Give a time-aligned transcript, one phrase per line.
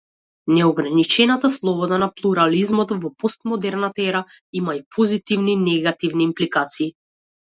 [0.51, 4.23] Неограничената слобода на плурализмот во постмодерната ера
[4.61, 6.89] има и позитивни и негативни импликации.